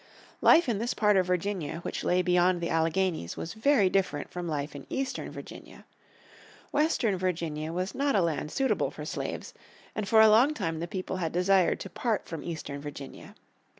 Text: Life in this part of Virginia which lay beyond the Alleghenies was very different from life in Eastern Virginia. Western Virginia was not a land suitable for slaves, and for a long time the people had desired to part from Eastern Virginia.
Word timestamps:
Life 0.41 0.67
in 0.67 0.79
this 0.79 0.95
part 0.95 1.15
of 1.15 1.27
Virginia 1.27 1.77
which 1.81 2.03
lay 2.03 2.23
beyond 2.23 2.59
the 2.59 2.71
Alleghenies 2.71 3.37
was 3.37 3.53
very 3.53 3.87
different 3.87 4.31
from 4.31 4.47
life 4.47 4.75
in 4.75 4.87
Eastern 4.89 5.29
Virginia. 5.31 5.85
Western 6.71 7.17
Virginia 7.17 7.71
was 7.71 7.93
not 7.93 8.15
a 8.15 8.21
land 8.23 8.51
suitable 8.51 8.89
for 8.89 9.05
slaves, 9.05 9.53
and 9.93 10.07
for 10.07 10.19
a 10.19 10.27
long 10.27 10.55
time 10.55 10.79
the 10.79 10.87
people 10.87 11.17
had 11.17 11.31
desired 11.31 11.79
to 11.81 11.89
part 11.91 12.25
from 12.25 12.43
Eastern 12.43 12.81
Virginia. 12.81 13.35